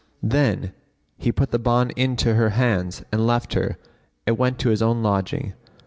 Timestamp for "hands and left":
2.57-3.53